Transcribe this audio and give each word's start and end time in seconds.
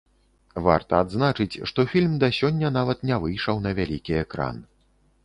Варта 0.67 1.01
адзначыць, 1.03 1.59
што 1.71 1.85
фільм 1.91 2.15
да 2.23 2.29
сёння 2.39 2.71
нават 2.79 3.05
не 3.11 3.21
выйшаў 3.27 3.63
на 3.67 3.75
вялікі 3.81 4.19
экран. 4.23 4.57